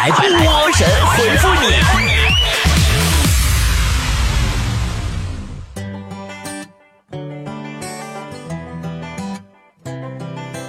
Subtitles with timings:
[0.00, 1.66] 来，波神回复你。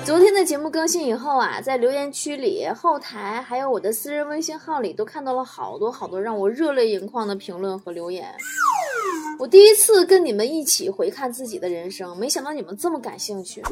[0.04, 8.36] 昨天的节目更新以后啊，在留言区里、后台还有我的私人微信号里，都看到了好多好多让我热泪盈眶的评论和留言。
[9.40, 13.64] 我第一次跟你们一起回看自己的人生，没想到你们这么感兴趣。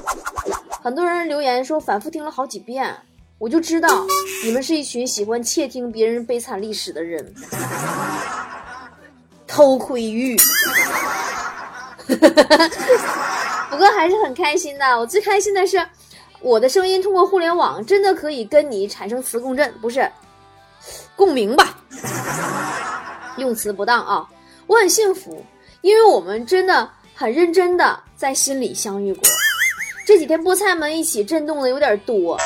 [0.81, 2.95] 很多人留言说反复听了好几遍，
[3.39, 4.05] 我就知道
[4.43, 7.33] 你们是一群喜欢窃听别人悲惨历史的人。
[9.47, 10.35] 偷窥欲。
[13.69, 14.99] 不过还是很开心的。
[14.99, 15.83] 我最开心的是，
[16.41, 20.11] 我的声音通过互联网真的可以跟你产生磁共振，不是
[21.15, 21.77] 共鸣吧？
[23.37, 24.27] 用词不当啊！
[24.67, 25.41] 我很幸福。
[25.81, 29.23] 因为我们真的很认真的在心里相遇过，
[30.05, 32.37] 这几天菠菜们一起震动的有点多，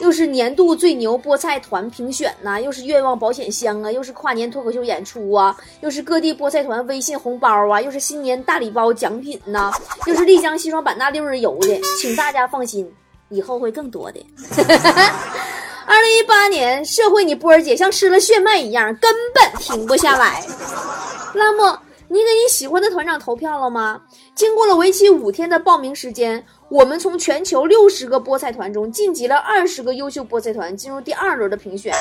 [0.00, 9.70] 又是年度最牛菠菜团评选呐，又是愿望保险箱啊，又是跨年脱口秀演出啊，又是各地菠菜团微信红包啊，又是新年大礼包奖品呐，
[10.06, 12.90] 又是丽江西双版纳六日游的，请大家放心，
[13.28, 14.26] 以后会更多的。
[15.86, 20.44] 二零一八年，社会你波儿姐像吃了炫迈一样，根本停不下来。
[21.34, 21.80] 那么。
[22.12, 24.02] 你给你喜欢的团长投票了吗？
[24.34, 31.92] 经过了为期五天的报名时间，我们从全球六十个菠菜团中晋级了二十个优秀菠菜团，进入第二轮的评选。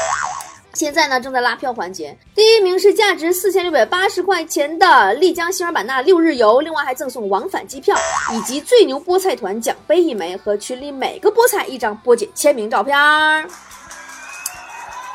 [0.73, 2.15] 现在呢，正在拉票环节。
[2.35, 7.97] 第一名是价值四千六百八十块钱的丽江西双版纳六日游，另外还赠送往返机票
[8.31, 12.95] 以及最牛菠菜团奖杯一枚和群里每个菠菜一张波姐签名照片。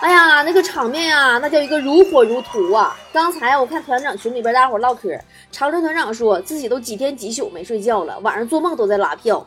[0.05, 2.95] 哎呀，那个场面啊，那叫一个如火如荼啊！
[3.11, 5.19] 刚才我看团长群里边大伙唠嗑，
[5.51, 9.47] 长春团长说自己都几天几宿没睡觉了，晚上做梦都在拉票。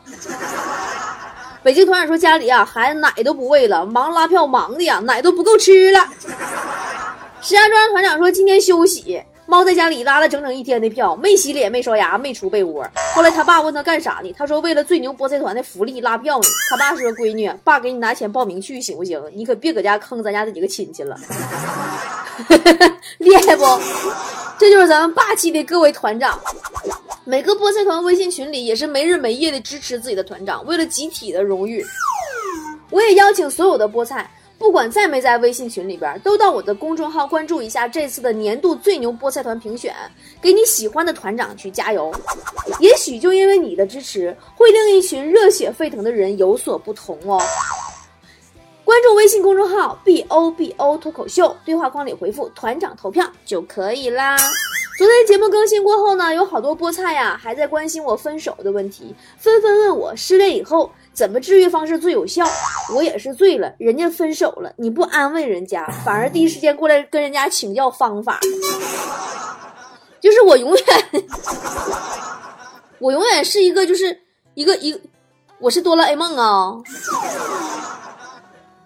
[1.62, 6.04] 北京团长说家里啊孩子奶都不喂了，忙拉票忙的呀奶都不够吃了。
[7.40, 9.22] 石家庄团长说今天休息。
[9.50, 12.86] 猫在家里拉了整整一天的票，没洗脸，没刷牙，没出被窝。
[13.16, 14.34] 后来他爸问他干啥呢？
[14.38, 16.48] 他说为了最牛菠菜团的福利拉票呢。
[16.70, 19.22] 他爸说：“闺女，爸给你拿钱报名去行不行？
[19.34, 21.18] 你可别搁家坑咱家这几个亲戚了。”
[23.20, 23.64] 厉害不？
[24.60, 26.38] 这就是咱们霸气的各位团长。
[27.24, 31.86] 每个菠菜团微信群里也是没日没夜的支持自己的团长，为了集体的荣誉，
[32.90, 34.30] 我也邀请所有的菠菜。
[34.58, 39.96] 不管在没在微信群里边，都到我的公众号关注一下这次的年度最牛菠菜团评选，
[40.42, 42.12] 给你喜欢的团长去加油。
[42.80, 47.42] 也许就因为你的支持，会令一群热血沸腾的人有所不同哦。
[48.84, 54.36] 关注微信公众号 b o b o 脱口秀，对话框里回复“团长投票”就可以啦。
[54.98, 60.92] 昨天节目更新过后呢，有好多菠菜呀还在关心我分手的问题，纷纷问我失恋以后。
[61.14, 62.46] 怎么治愈方式最有效？
[62.94, 68.40] 我也是醉了，人家分手了，你不安慰人家，反而第一时间过来跟人家请教方法。
[70.20, 71.24] 就是我永远，
[73.00, 74.20] 我永远是一个，就是
[74.54, 74.96] 一个一，
[75.58, 76.76] 我是哆啦 A 梦啊，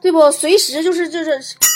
[0.02, 0.32] 对不？
[0.32, 1.32] 随时就是就是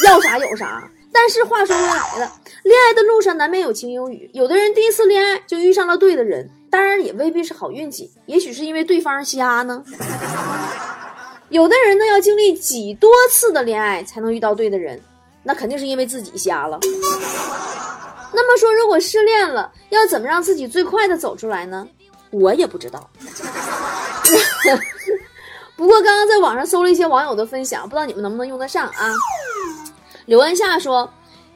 [0.05, 0.89] 要啥有啥。
[1.17, 2.31] 但是话说回来了，
[2.63, 6.49] 恋爱的路上难免有晴有雨，有的人第一次恋爱就遇上了对的人。
[6.69, 9.81] 当然也未必是好运气，也许是因为对方瞎呢。
[11.47, 15.01] 有的人呢要经历几多次的恋爱才能遇到对的人，
[15.41, 16.77] 那肯定是因为自己瞎了。
[18.33, 21.87] 那么说，如果失恋了，要怎么让自己最快的走出来呢？
[22.31, 23.09] 我也不知道。
[25.77, 29.13] 不过刚刚在网上搜了一些网友的分享，不知道你们能不能用得上啊？
[30.25, 31.09] 刘安夏说，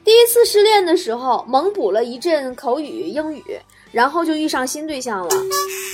[0.03, 3.43] 第一次失恋的时候猛补了一阵口语英语。
[3.91, 5.29] 然后就遇上新对象了。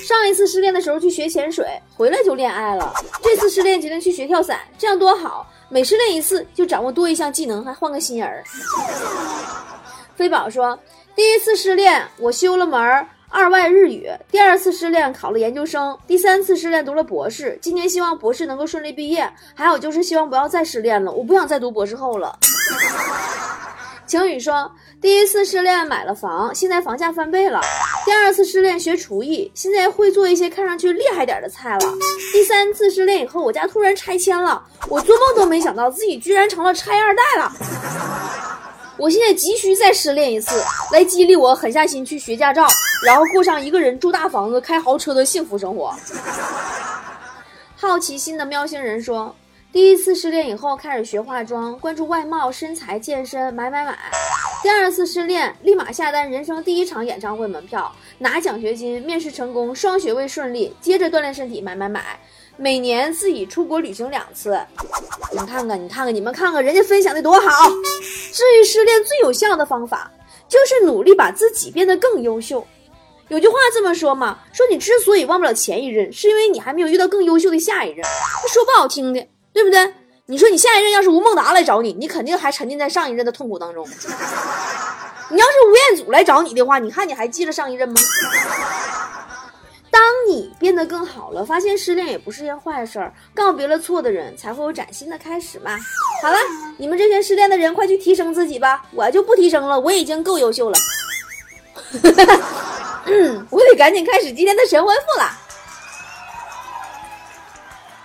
[0.05, 1.65] 上一次失恋的时候去学潜水，
[1.95, 2.93] 回来就恋爱了。
[3.23, 5.49] 这次失恋决定去学跳伞，这样多好！
[5.69, 8.43] 每失恋一次就掌握多一项技能，还换个新人。
[10.17, 10.77] 飞宝说，
[11.15, 12.77] 第一次失恋我修了门
[13.29, 17.57] 二外日语，第二次失恋考了研究生，第三次失恋读了博士。
[17.61, 22.37] 今年希望博士能够顺利毕业，还有就是希望不要再失恋了，我不想再读博士后了。
[24.07, 27.59] 晴雨说：“第一次失恋买了房，现在房价翻倍了。
[28.05, 31.79] 第二次失恋学厨艺，现在会做一些看上去厉害点的菜了。
[32.31, 37.51] 第三次失恋以后，我家突然拆迁了，我做梦都没想到自己居然成了拆二代了。
[38.97, 40.63] 我现在急需再失恋一次，
[40.93, 42.67] 来激励我狠下心去学驾照，
[43.03, 45.91] 然后过上一个人住大房子、开豪车的幸福生活。”
[47.75, 49.35] 好奇心的喵星人说。
[49.75, 53.93] 第一次失恋以后，开始学化妆，关注外貌、身材、健身，买买买。
[54.63, 62.17] 第二次失恋，立马下单人生第一场演唱会门票，拿奖学金，面试成功，双学位顺利，接着锻炼身体，买买买。
[62.55, 64.57] 每年自己出国旅行两次。
[65.33, 67.69] 你看看，你看看，你们看看人家分享的多好。
[68.31, 70.09] 治愈失恋最有效的方法
[70.47, 72.65] 就是努力把自己变得更优秀。
[73.27, 78.05] 有句话这么说嘛，说你之所以忘不了前一任，是因为你还没有遇到更优秀的下一任。
[78.47, 79.93] 说不好听的，对不对？
[80.25, 83.87] 你说你下一任要是吴孟达来找你，你肯定还沉浸在上一任的痛苦当中。
[85.29, 87.95] 你要是吴彦祖来找你的话，你看你还记得上一任吗？
[89.89, 95.71] 当你变得更好了，发现失恋也不是件坏事儿，告别了错的人，才会有崭新的开始嘛。
[96.21, 96.37] 好了，
[96.77, 100.77] 你们这些失恋的人，快去提升自己吧，我就不提升了，我已经够优秀了。
[103.05, 105.31] 嗯， 我得赶紧开始今天的神回复了。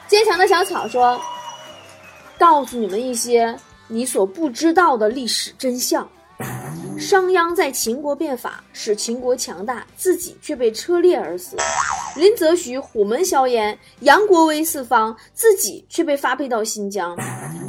[0.06, 1.20] 坚强的小草说
[2.40, 3.54] ：“告诉你们一些
[3.86, 6.08] 你所不知道的历史真相。”
[6.98, 11.54] 商鞅在秦国变法，使秦国强大，自己却被车裂而死；
[12.16, 17.14] 林则徐虎门销烟，扬国威四方，自己却被发配到新疆；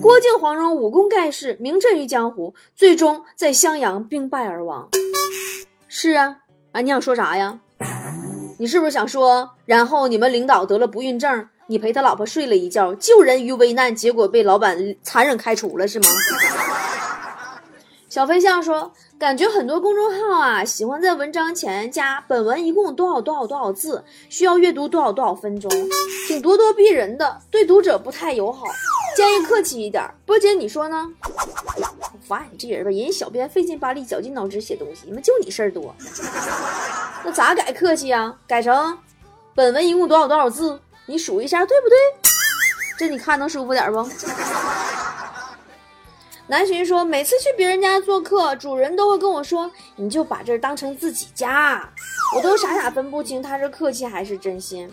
[0.01, 4.87] 郭靖黄蓉武功盖世，名震于江湖，最终在襄阳兵败而亡。
[5.89, 6.37] 是啊，
[6.71, 7.59] 啊，你想说啥呀？
[8.57, 16.07] 你是不是想说，然后你们领导得了不孕症，你陪他老婆睡了一觉，救人于危难，结果被老板残忍开除了，是吗？
[18.09, 25.71] 小飞象说：“感觉很多公众号啊，喜欢在文章前加本文一共多少多少多少字，需要阅读多少多少分钟，
[26.27, 28.65] 挺咄咄逼人的，对读者不太友好。
[29.15, 30.03] 建议客气一点。
[30.25, 31.07] 波姐，你说呢？
[31.77, 35.95] 我发你这人吧，人家小编费劲巴力、绞尽脑汁写东西，你们就你事儿多。
[37.23, 38.35] 那咋改客气啊？
[38.45, 38.97] 改成
[39.55, 40.77] 本文一共多少多少字？
[41.11, 41.97] 你数一下，对不对？
[42.97, 44.07] 这你看能舒服点不？”
[46.47, 51.89] 南浔说：“每次去别人家做客，主人都会跟我说，你就把这儿当成自己家。
[52.35, 54.89] 我都傻傻分不清他是客气还是真心。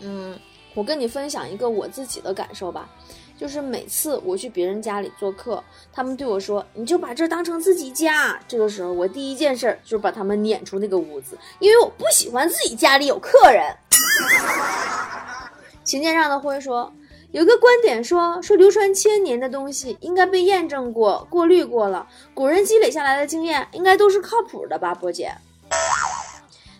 [0.00, 0.38] 嗯，
[0.74, 2.88] 我跟你分享一个我自己的感受吧，
[3.36, 5.62] 就是每次我去别人家里做客，
[5.92, 8.38] 他们对我说，你就把这当成自己家。
[8.46, 13.76] 这个时候，我第一件事就是把他们撵出那个屋子，因为我不喜欢自己家里有客人。”
[15.84, 16.92] 琴键上的灰说。
[17.32, 22.04] 有个观点说，说流传千年的东西应该被验证过、过滤过了，
[22.34, 25.32] 古人积累下来的经验应该都是靠谱的吧，波姐。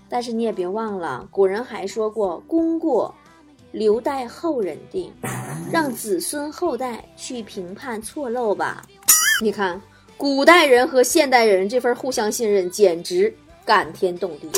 [0.08, 3.14] 但是你也别忘了，古人还说过“功过
[3.70, 5.12] 留待后人定”，
[5.70, 8.82] 让子孙后代去评判错漏吧。
[9.40, 9.80] 你看，
[10.16, 13.32] 古代人和现代人这份互相信任，简直
[13.64, 14.50] 感天动地。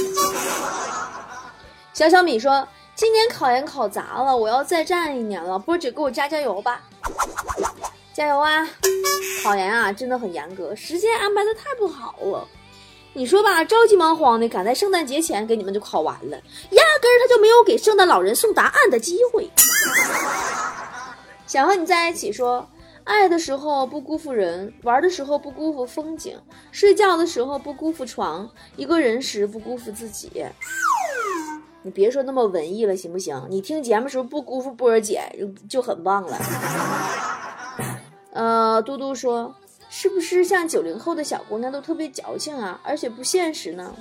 [1.92, 2.66] 小小米说。
[2.94, 5.58] 今年考研考砸了，我要再战一年了。
[5.58, 6.82] 波姐给我加加油吧，
[8.12, 8.68] 加油啊！
[9.42, 12.46] 考研啊，真的很严格，时间安排的太不好了。
[13.14, 19.50] 你说吧，着急忙慌的赶在圣诞节前给你们就考完了，压根儿他就没有给圣诞老人送答案的机会。
[21.46, 22.68] 想和你在一起，说
[23.04, 26.38] 爱的时候不辜负人，玩的时候不辜负风景，
[26.70, 30.44] 睡觉的时候不辜负床，一个人时不辜负自己。
[31.82, 33.44] 你别说那么文艺了，行不行？
[33.50, 35.20] 你听节目时候不辜负波儿姐
[35.68, 36.38] 就很棒了。
[38.32, 39.54] 呃，嘟嘟说，
[39.90, 43.94] 是不是像九零后的小姑娘都特别矫情啊，而且不现实呢？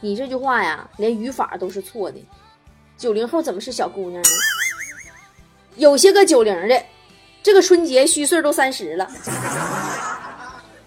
[0.00, 2.18] 你这句话呀，连语法都是错的。
[2.96, 4.28] 九零后怎么是小姑娘呢？
[5.76, 6.80] 有些个九零的，
[7.42, 9.10] 这个春节虚岁都三十了。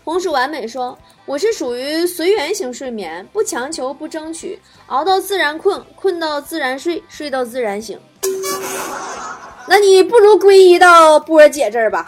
[0.07, 0.97] 红薯完美说
[1.27, 7.99] ：“我是属于随缘型睡眠，不强求，不争取，熬到自然困，困到自然睡，睡到自然醒。
[9.67, 12.05] 那你不如皈依到波儿姐这儿吧，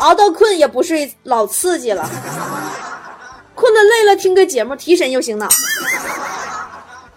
[0.00, 2.06] 熬到困也不睡，老刺激了。
[3.54, 5.48] 困了累了，听个节目提神又醒脑。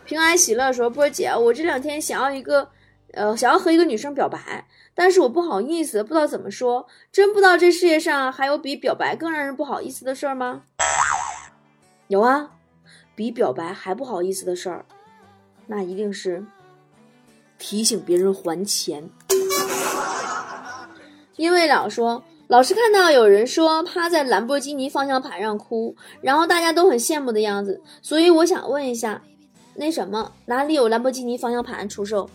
[0.05, 2.69] 平安喜乐说：波儿姐，我这两天想要一个，
[3.11, 4.39] 呃，想要和一个女生表白。”
[4.95, 10.63] 但是我不好意思，不知道怎么说，真不知道这世界上还有比表白更让人不好意思的事儿吗？
[12.07, 12.51] 有啊，
[13.15, 14.85] 比表白还不好意思的事儿，
[15.67, 16.45] 那一定是
[17.57, 19.09] 提醒别人还钱。
[21.35, 29.23] 因为老说，老是看到有人说趴在兰博基尼方向盘上哭，然后大家都很羡慕的样子，所以我想问一下，
[29.73, 32.29] 那什么哪里有兰博基尼方向盘出售？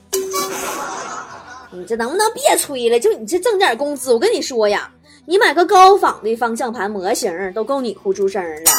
[1.70, 2.98] 你这能不能别吹了？
[2.98, 4.90] 就你这挣点工资，我跟你说呀，
[5.26, 8.70] 你买个高仿的方向盘模型都够你哭出声了。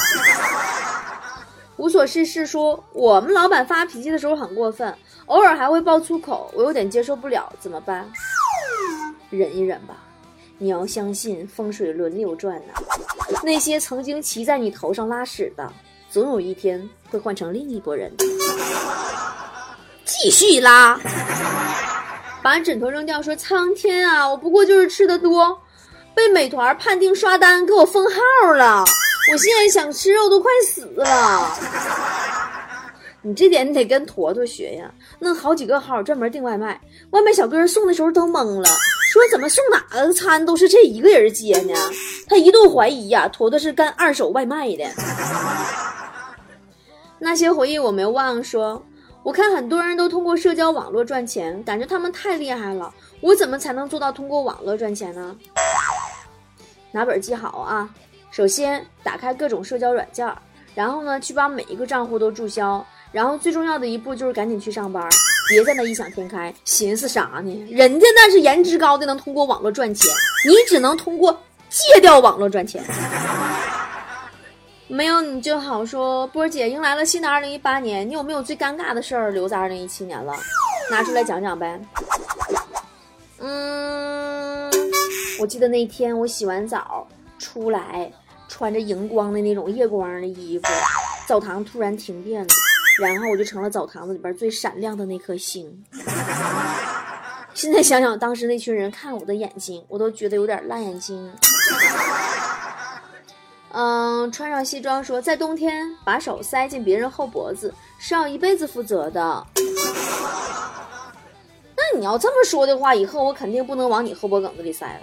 [1.77, 4.93] 无所事事说，我们老板发脾气的时候很过分，
[5.27, 8.11] 偶尔还会爆粗口，我有点接受不了，怎么办？
[9.29, 9.95] 忍一忍吧。
[10.57, 12.73] 你要相信风水轮流转呐，
[13.43, 15.71] 那些曾经骑在你头上拉屎的，
[16.09, 18.11] 总有一天会换成另一拨人。
[20.03, 20.99] 继继续拉。
[22.41, 25.59] 把枕头扔掉，说苍天啊，我不过就是吃的多，
[26.15, 28.83] 被美团判定刷单，给我封号了。
[29.31, 31.57] 我现在想吃肉都快死了。
[33.21, 36.79] 你这点你得跟坨坨学呀，弄好几个号专门订外卖，
[37.11, 38.69] 外卖小哥送的时候都懵了，
[39.11, 41.73] 说怎么送哪个餐都是这一个人接呢？
[42.29, 44.85] 他一度怀疑呀，坨坨是干二手外卖的。
[47.19, 48.81] 那些回忆我没忘，说
[49.21, 55.35] 我看很多人都通过社交网络赚钱，感觉他们太厉害了，我怎么才能做到通过网络赚钱呢？
[56.91, 57.89] 拿本记好啊，
[58.31, 60.33] 首先打开各种社交软件，
[60.73, 62.85] 然后呢去把每一个账户都注销。
[63.11, 65.03] 然后最重要的一步就是赶紧去上班，
[65.49, 67.67] 别在那异想天开，寻思啥呢？
[67.71, 70.11] 人家那是颜值高的，能通过网络赚钱，
[70.47, 71.35] 你只能通过
[71.69, 72.83] 戒掉网络赚钱。
[74.91, 80.33] 没有你就好说，波儿姐迎来了新的二零一八年，你有没有最尴尬的事儿留在二零一七年了？
[80.89, 81.79] 拿出来讲讲呗。
[83.37, 84.67] 嗯，
[85.39, 88.11] 我记得那天我洗完澡出来，
[88.47, 90.67] 穿着荧光的那种夜光的衣服，
[91.27, 92.47] 澡堂突然停电了。
[92.99, 95.85] 然后我就成了澡堂子里边最闪亮的那颗星。
[97.53, 101.31] 现在想想，当时那群人看我的眼睛，我都觉得有点辣眼睛。
[103.71, 109.45] 嗯，穿上西装说，在冬天把手塞进别人后脖子是要一辈子负责的。
[111.75, 115.01] 那你要这么说的话，以后我肯定不能往你后脖梗子里塞了，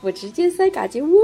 [0.00, 1.20] 我直接塞嘎吱窝。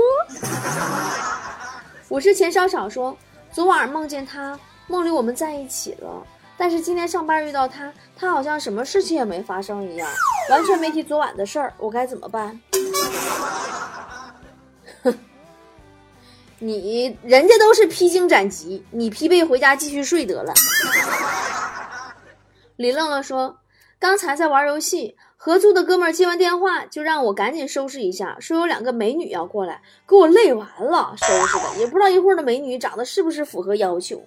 [2.09, 3.17] 我是钱少少说，
[3.53, 4.59] 昨晚梦见他。
[4.87, 6.23] 梦里我们在一起了，
[6.59, 10.09] 但是今天上班遇到他，他好像什么事情也没发生一样，
[10.51, 12.61] 完全没提昨晚的事儿，我该怎么办？
[16.59, 20.53] 你人家都是披荆斩棘，你疲惫回家继续睡得了。
[22.77, 23.59] 李乐乐说，
[23.99, 34.25] 刚才在玩游戏，合租的哥们接完电话就让我赶紧收拾一下，说有两个美女要过来，给我累完了，收拾的也不知道一会儿的美女长得是不是符合要求。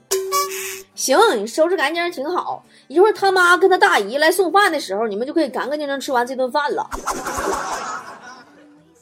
[0.96, 2.64] 行，你收拾干净挺好。
[2.88, 6.90] 一会儿他妈跟他大姨来送饭的时候，你们就可以干干净净吃完这顿饭了。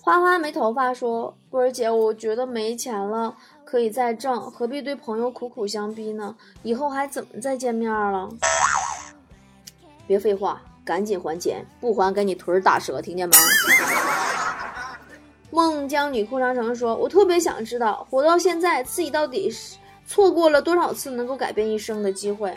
[0.05, 6.35] 花花没头发说：“波儿姐，我觉得没钱了，可以再挣，何必对朋友苦苦相逼呢？
[6.61, 8.29] 以后还怎么再见面了？”
[10.05, 13.35] 别废话，赶紧还钱，不还给你腿打折，听见没？
[15.49, 22.53] 孟姜女哭长城说：“我特别想知道，活到现在自己到底是……”错过了多少次能够改变一生的机会？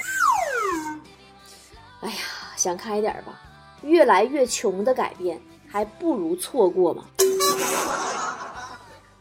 [2.03, 2.17] 哎呀，
[2.57, 3.41] 想开点吧，
[3.81, 5.41] 越来越穷的改变
[5.71, 7.05] 还不如错过嘛。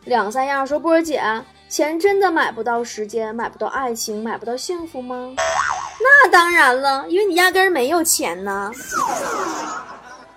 [0.06, 1.22] 两三样说波儿姐，
[1.68, 5.34] 钱真的买不到时间，买不到爱情，买不到幸福吗？
[6.00, 8.72] 那当然了，因为你压根儿没有钱呢。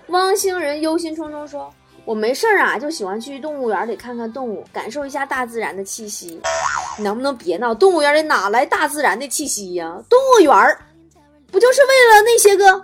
[0.07, 6.41] 汪星人忧心忡忡说：“我没事儿啊，就喜欢去动物园里看看动物，感受一下大自然的气息。”
[6.99, 7.73] 能不能别闹？
[7.73, 9.97] 动物园里哪来大自然的气息呀？
[10.09, 10.77] 动物园儿
[11.49, 12.83] 不就是为了那些个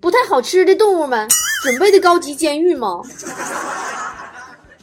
[0.00, 1.26] 不太好吃的动物们
[1.62, 3.00] 准备的高级监狱吗？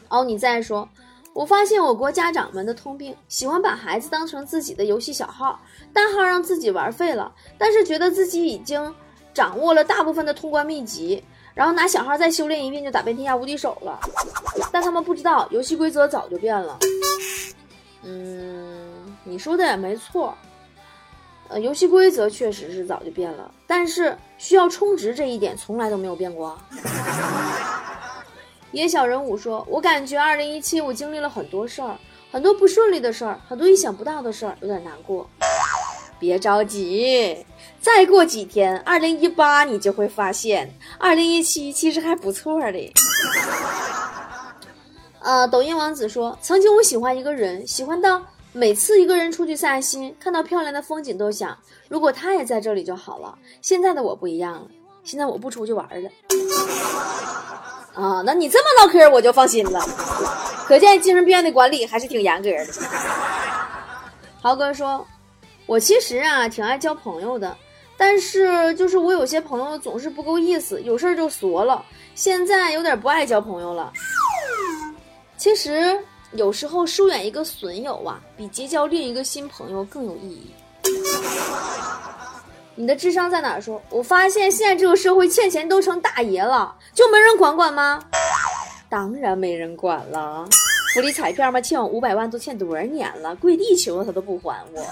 [0.08, 0.88] 哦，你再说，
[1.34, 5.60] 我发现我国家长们的通病，喜欢把孩子当成自己的游戏小号，
[5.92, 8.96] 大号让自己玩废了，但是觉得自己已经
[9.34, 11.22] 掌握了大部分的通关秘籍，
[11.54, 14.00] 然后拿小号再修炼一遍就打遍天下无敌手了。
[14.72, 16.80] 但他们不知道，游戏规则早就变了。
[18.04, 20.34] 嗯，你说的也没错，
[21.50, 26.56] 呃，游戏规则确实是早就变了，但是需要充值这一点从来都没有变过。
[28.72, 31.98] 野小人五说：“我感觉二零一七我经历了很多事儿，
[32.32, 35.28] 很多不顺利的事儿，很多意想不到的事儿，有点难过。
[36.20, 37.44] 别着急，
[37.82, 42.94] 再过几天，二零一八你就会发现，二零一七其实还不错的。
[45.22, 53.38] ”呃，抖音王子说，曾经我喜欢一个人，喜欢到每次一个人出去散心，看到漂亮的风景都想，如果他也在这里就好了。
[53.62, 54.68] 现在的我不一样了，
[55.04, 56.10] 现在我不出去玩了。
[57.94, 59.80] 啊，那你这么唠嗑，我就放心了。
[60.66, 62.68] 可见精神病院的管理还是挺严格的。
[64.42, 65.06] 豪哥说，
[65.66, 67.56] 我其实啊挺爱交朋友的，
[67.98, 71.86] 但是就是我有些朋友总是不够意思，有事就缩了。
[72.16, 73.94] 现在有点不爱交朋友了。
[75.38, 75.98] 其实
[76.34, 80.54] 有时候疏远一个损友啊，比结交另一个新朋友更有意义。
[82.76, 83.60] 你的智商在哪？
[83.60, 88.02] 说，我发现现在这个社会欠钱都成大爷了，就没人管管吗？
[88.88, 90.48] 当然没人管了。
[90.94, 93.36] 福利彩票嘛，欠我五百万都欠多少年了？
[93.36, 94.86] 跪地求他都不还我。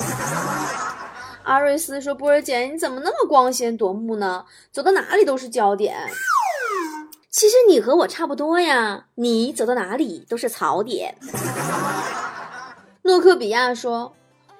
[1.43, 4.43] 阿瑞斯说：“波儿姐，你怎么那么光鲜夺目呢？
[4.71, 5.95] 走到哪里都是焦点。
[7.37, 11.15] 其实你和我差不多呀，你走到哪里都是槽点。
[13.05, 14.11] ”诺克比亚说：“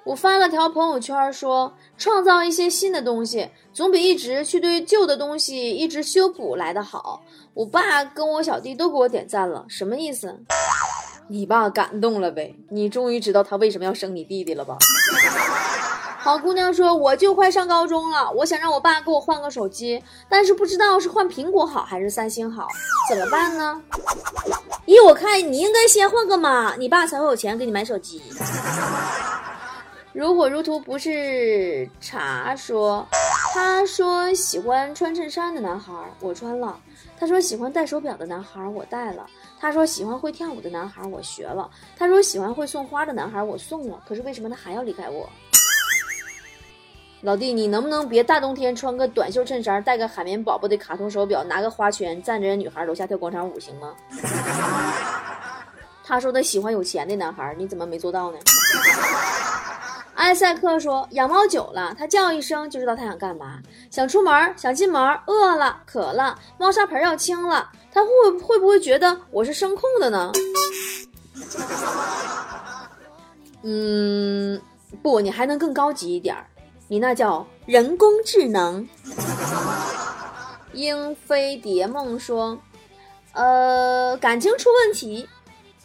[0.06, 10.38] 我发了条朋友圈，说创造一些新的东西，总比一直去对旧的东西一直修补来的好。”我爸跟我小弟都给我点赞了，什么意思？
[11.26, 12.54] 你爸感动了呗？
[12.70, 14.78] 你终于知道他为什么要生你弟弟了吧？
[16.20, 22.66] 好姑娘说：“我就快上高中了，我想让我爸给我换个手机，但是不知道是换苹果好还是三星好，
[23.08, 23.80] 怎么办呢？”
[24.84, 28.20] 依我看，你应该先换个妈，你爸才会有钱给你买手机。
[30.12, 33.06] 如火如荼不是茶说，
[33.54, 36.74] 他说喜欢穿衬衫的男孩，我穿了；
[37.18, 39.24] 他说喜欢戴手表的男孩，我戴了；
[39.60, 44.02] 他说喜欢会跳舞的男孩，我学了；他说喜欢会送花的男孩，我送了。
[44.08, 45.28] 可是为什么他还要离开我？
[47.22, 53.92] 老弟，你能不能别大冬天穿个短袖衬衫，戴个海绵宝宝的卡通手表，拿个花圈，站着女孩楼下跳广场舞行吗？
[56.04, 58.38] 他说他喜欢有钱的男孩，你怎么没做到呢？
[60.14, 63.58] 艾赛克说养猫久了，它叫一声就知道它想干嘛，
[63.90, 68.10] 想出门，想进门，饿了，渴了，猫砂盆要清了，它会
[68.40, 70.30] 会不会觉得我是声控的呢？
[73.62, 74.60] 嗯，
[75.02, 76.46] 不，你还能更高级一点儿。
[76.90, 78.88] 你那叫人工智能。
[80.72, 82.58] 英飞蝶梦说
[83.32, 85.28] ：“呃，感情出问题，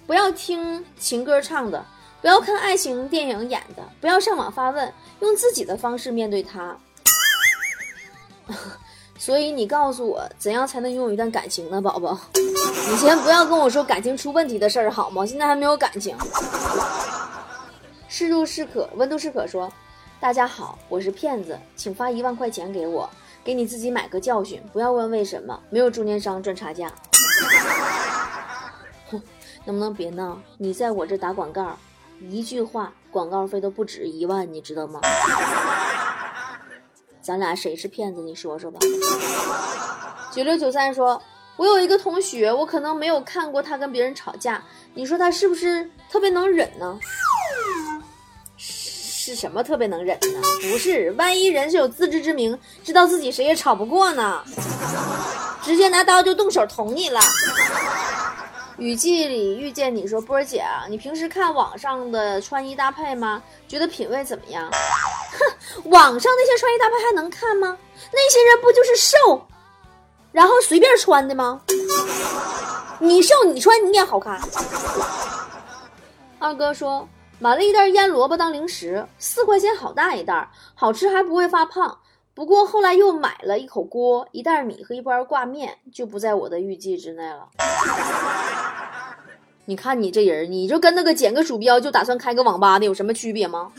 [0.08, 1.86] 不要听情歌唱的，
[2.22, 6.78] 不要看爱情电影演的，不要上网发问，用自己的方式面对它。
[9.20, 12.18] 所以你告诉我，怎样才能拥有一段感情呢，宝宝？
[12.34, 15.26] 你先不要跟我说感情出问题的事儿好吗？
[15.26, 16.16] 现在还没有感情。
[18.08, 19.70] 适度适可，温度适可说。”
[20.24, 23.10] 大家好，我是骗子，请发一万块钱给我，
[23.44, 26.90] 给你自己买个教训，不要问为什么，没有中间商赚差价。
[29.12, 29.22] 哼，
[29.66, 30.40] 能不能别闹？
[30.58, 31.78] 你在我这打广告，
[32.22, 35.02] 一句话广告费都不止一万，你知道吗？
[37.22, 38.22] 咱俩谁是骗子？
[38.22, 38.80] 你说说吧。
[40.32, 41.22] 九六九三说，
[41.58, 46.98] 我有一个同学，我可能没有看过他跟别人吵架，你说他是不是特别能忍呢？
[49.26, 50.42] 是什么特别能忍呢？
[50.70, 54.44] 不是，万一人是有自知之明，知道自己谁也吵不过呢，
[55.64, 57.22] 直接拿刀就动手捅你了。
[58.78, 63.42] 雨季里遇见你说波儿姐啊，你平时看网上的穿衣搭配吗？
[63.66, 64.70] 觉得品味怎么样？
[64.70, 67.78] 哼，网上那些穿衣搭配还能看吗？
[68.12, 69.48] 那些人不就是瘦，
[70.34, 71.62] 然后随便穿的吗？
[73.00, 74.38] 你瘦你穿你也好看。
[76.40, 77.08] 二哥说。
[77.44, 82.00] 买了一袋腌萝卜当零食，四块钱好大一袋，好吃还不会发胖。
[82.34, 87.50] 不过后来又买了一口锅、一袋米和一包挂面，就不在我的预计之内了。
[89.66, 93.74] 你看你这人，你就跟那个捡个鼠标就打算开个网吧的有什么区别吗？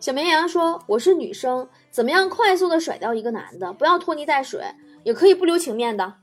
[0.00, 3.72] 小绵羊说：“我是女生，怎么样快速的甩掉一个男的？
[3.74, 4.60] 不要拖泥带水，
[5.04, 6.14] 也可以不留情面的。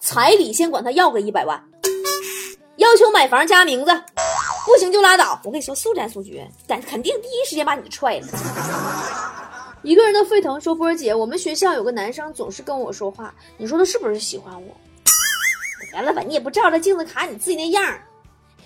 [0.00, 1.62] 彩礼先管他要个一百万。”
[2.80, 3.92] 要求买房加名字，
[4.64, 5.38] 不行就拉倒。
[5.44, 8.26] 我跟你说，速战速决，但肯定第一时间把你踹了。
[9.82, 14.74] 一个人的沸腾说：“波儿姐，我们学校有个男生总是跟我说话，你说他是不是喜欢我？
[15.92, 17.98] 完了吧，你也不照着镜子卡你自己那样，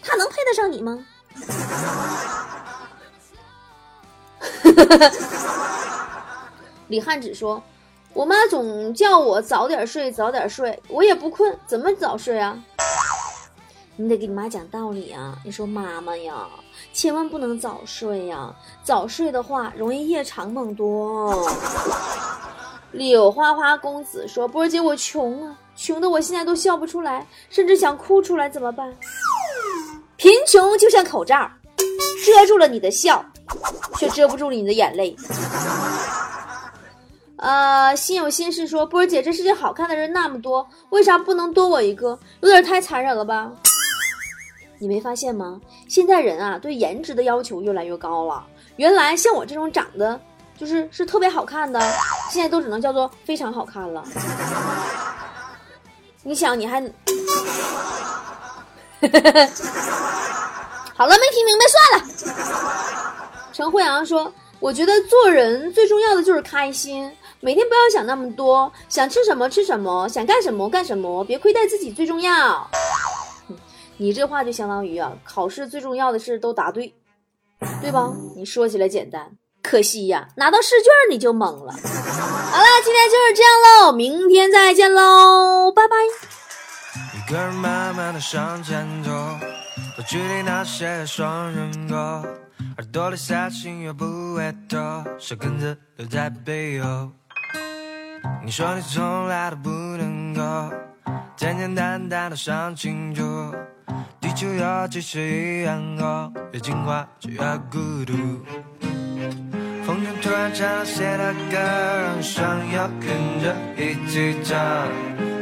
[0.01, 1.05] 他能配得上你吗？”
[6.87, 7.61] 李汉子说
[8.15, 12.57] ：“我妈总叫我早点睡，早点睡，我也不困，怎么早睡啊？”
[13.97, 15.39] 你得给你妈讲道理啊！
[15.45, 16.49] 你说妈妈呀，
[16.93, 18.53] 千万不能早睡呀，
[18.83, 21.49] 早睡的话容易夜长梦多。
[22.91, 28.93] 柳花花公子说：“波儿姐，我穷啊，穷的我现在都笑不出来，甚至想哭出来，怎么办？
[30.17, 31.49] 贫穷就像口罩，
[32.27, 33.25] 遮住了你的笑，
[33.97, 35.15] 却遮不住你的眼泪。”
[37.37, 42.19] 呃，心有心事说：“波儿姐，这世界好看的人那么多，为啥不能多我一个？
[42.41, 43.53] 有点太残忍了吧？”
[44.79, 45.61] 你没发现吗？
[45.89, 48.45] 现在人啊，对颜值的要求越来越高了。
[48.77, 50.21] 原来像我这种长得
[50.59, 51.81] 就是是特别好看的，
[52.31, 54.05] 现在都只能叫做非常好看了。
[56.23, 56.81] 你想，你还
[60.95, 62.05] 好了，没听明白算了。
[63.53, 67.11] 陈慧阳说：“我觉得做人最重要的就是开心，
[67.41, 72.69] 每天不要想那么多，想吃什么吃什么，想干什么干什么，别亏待自己最重要。”
[73.97, 76.95] 你这话就相当于啊，考试最重要的事都答对，
[77.81, 78.13] 对吧？
[78.37, 79.31] 你说起来简单，
[79.63, 81.73] 可惜呀，拿到试卷你就懵了。
[81.73, 83.53] 好了，今天就是这样
[83.87, 85.97] 喽，明天再见喽，拜拜。
[87.17, 89.11] 一个人慢慢的向前走，
[89.97, 92.23] 不距离那些双人歌，
[92.77, 97.11] 耳朵里塞进乐不会多，小根子留在背后。
[98.45, 100.43] 你说你从来都不能够
[101.37, 103.23] 简简单单的想清楚，
[104.25, 107.39] 地球有几十亿人口，越进化就越
[107.71, 108.15] 孤独。
[109.85, 114.57] 风筝突然唱了谁的歌，让想要跟着一起唱，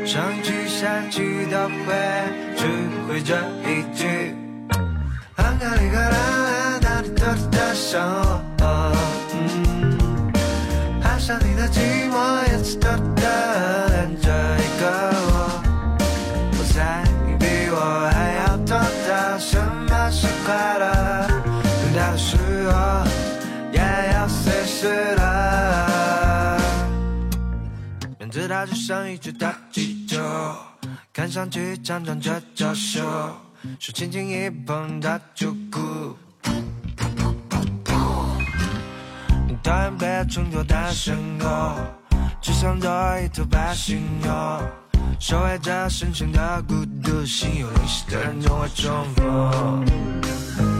[0.05, 1.95] 上一句下一句都会，
[2.57, 2.67] 只
[3.07, 4.35] 会这一句。
[5.37, 6.15] 啷个哩个啷
[6.51, 8.03] 啷，哪里都的想
[8.59, 8.97] 我，
[9.33, 10.33] 嗯，
[11.05, 12.89] 爱上你的寂寞，也次都
[20.45, 21.27] 快乐，
[21.83, 22.37] 最大的时
[22.71, 22.73] 候
[23.73, 23.79] 也
[24.13, 26.59] 要随时的。
[28.19, 30.19] 面对它就像一只大气球，
[31.13, 33.01] 看上去强壮着娇羞，
[33.79, 36.17] 手轻轻一碰它就哭。
[39.63, 41.47] 讨厌被衬托的深沟，
[42.41, 44.33] 只想做一头白犀牛，
[45.19, 49.85] 守卫着深深的孤独，心有灵犀的人总会重逢。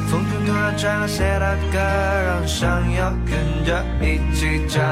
[0.09, 4.83] 风中突然传来谁的歌，让人想要跟着一起唱，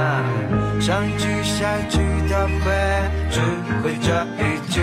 [0.80, 2.70] 上一句下一句都会，
[3.30, 3.40] 只
[3.82, 4.80] 会这一句。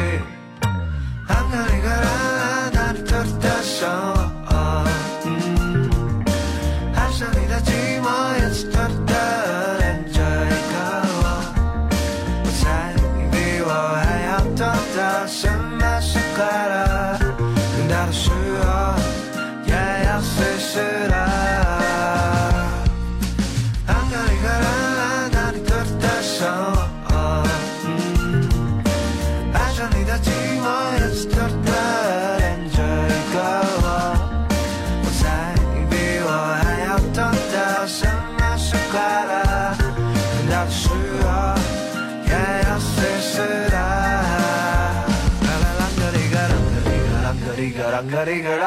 [47.98, 48.62] 啷个哩个啷，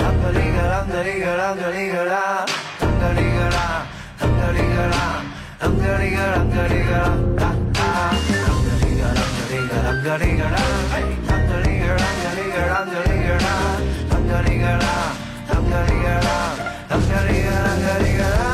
[0.00, 2.16] 啷个哩个啷个哩个啷个哩个啷，
[2.80, 3.60] 啷个哩个啷，
[4.20, 4.96] 啷个哩个啷，
[5.60, 7.52] 啷个哩个啷啷个哩个啷，啷
[8.64, 10.56] 个哩个啷个哩个啷个哩个啷，
[11.28, 13.52] 啷个哩个啷个哩个啷个哩个啷，
[14.08, 14.88] 啷个哩个啷，
[15.50, 16.32] 啷个哩个啷，
[16.88, 18.53] 啷个哩个啷。